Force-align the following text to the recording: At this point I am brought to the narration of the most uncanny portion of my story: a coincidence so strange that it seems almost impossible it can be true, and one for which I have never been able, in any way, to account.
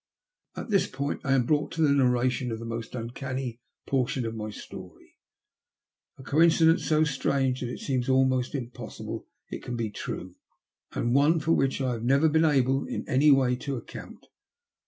At 0.55 0.71
this 0.71 0.87
point 0.87 1.21
I 1.23 1.33
am 1.33 1.45
brought 1.45 1.71
to 1.73 1.81
the 1.83 1.91
narration 1.93 2.51
of 2.51 2.57
the 2.57 2.65
most 2.65 2.95
uncanny 2.95 3.59
portion 3.85 4.25
of 4.25 4.33
my 4.33 4.49
story: 4.49 5.19
a 6.17 6.23
coincidence 6.23 6.85
so 6.85 7.03
strange 7.03 7.59
that 7.59 7.69
it 7.69 7.77
seems 7.77 8.09
almost 8.09 8.55
impossible 8.55 9.27
it 9.51 9.61
can 9.61 9.75
be 9.75 9.91
true, 9.91 10.33
and 10.93 11.13
one 11.13 11.39
for 11.39 11.51
which 11.51 11.81
I 11.81 11.91
have 11.91 12.03
never 12.03 12.27
been 12.29 12.45
able, 12.45 12.87
in 12.87 13.07
any 13.07 13.29
way, 13.29 13.55
to 13.57 13.75
account. 13.75 14.25